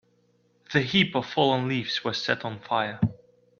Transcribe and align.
The 0.73 0.81
heap 0.81 1.13
of 1.13 1.27
fallen 1.27 1.67
leaves 1.67 2.03
was 2.03 2.19
set 2.19 2.43
on 2.43 2.59
fire. 2.61 2.99